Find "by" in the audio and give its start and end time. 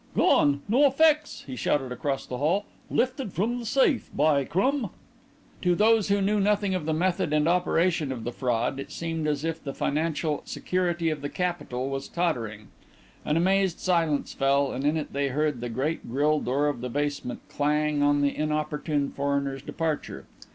4.15-4.45